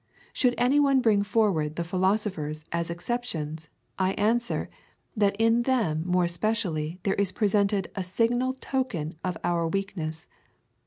Should 0.33 0.55
any 0.57 0.79
one 0.79 0.99
bring 0.99 1.21
forward 1.21 1.75
the 1.75 1.83
philosophers 1.83 2.65
as 2.71 2.89
exceptions, 2.89 3.69
I 3.99 4.13
answer, 4.13 4.67
that 5.15 5.35
in 5.37 5.61
them 5.61 6.01
more 6.07 6.23
especially 6.23 6.99
there 7.03 7.13
is 7.13 7.31
presented 7.31 7.91
a 7.95 8.03
signal 8.03 8.53
token 8.53 9.13
of 9.23 9.35
this 9.35 9.41
our 9.43 9.67
weak 9.67 9.95
ness. 9.95 10.27